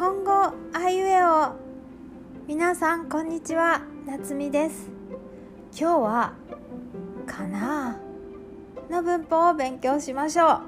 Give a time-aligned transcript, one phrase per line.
[0.00, 1.52] 本語あいうえお。
[2.48, 3.82] 皆さんこんにちは。
[4.06, 4.88] 夏美です。
[5.78, 6.32] 今日は
[7.26, 7.98] かな
[8.88, 10.62] の文法を勉強しましょ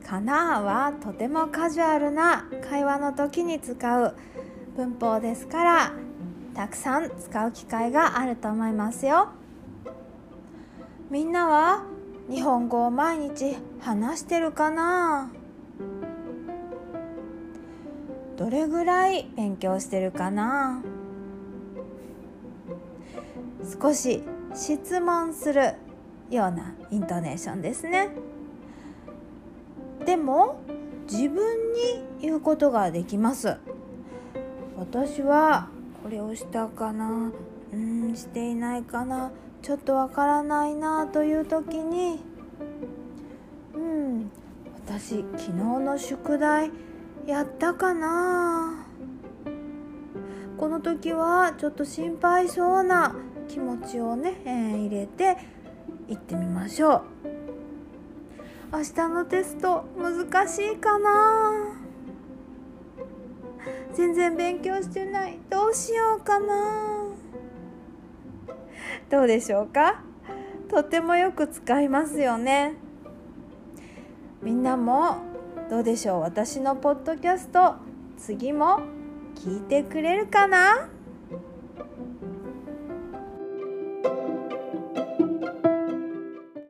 [0.00, 0.06] う。
[0.06, 4.14] かなはとてもカジュアルな会話の時に使う
[4.76, 5.92] 文法ですから
[6.54, 9.30] たくさん使う機会があると思いますよ。
[11.10, 11.82] みんなは
[12.30, 15.32] 日本語を毎日話してるかな
[18.36, 20.82] どれぐらい勉強してるかな？
[23.80, 24.22] 少し
[24.54, 25.74] 質問する
[26.30, 28.10] ようなイントネーションですね。
[30.04, 30.60] でも
[31.10, 33.56] 自分に言うことができます。
[34.76, 35.68] 私は
[36.02, 37.30] これをしたかな？
[37.72, 39.30] うんしていないかな？
[39.62, 42.18] ちょっとわからないなという時に
[43.74, 44.30] うん
[44.86, 46.70] 私昨日の宿題
[47.26, 48.86] やったかな？
[50.58, 53.16] この時はちょっと心配そうな
[53.48, 55.38] 気持ちをね、えー、入れて
[56.08, 57.02] 行ってみましょう。
[58.72, 61.76] 明日のテスト難しいかな？
[63.94, 65.38] 全然勉強してない。
[65.48, 67.04] どうしようかな？
[69.10, 70.02] どうでしょうか？
[70.68, 72.74] とてもよく使いますよね。
[74.42, 75.18] みんなも
[75.70, 76.20] どうでしょう？
[76.20, 77.76] 私のポッドキャスト
[78.18, 78.80] 次も
[79.34, 80.88] 聞いてくれるかな？